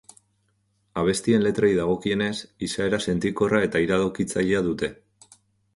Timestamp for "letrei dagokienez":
1.47-2.33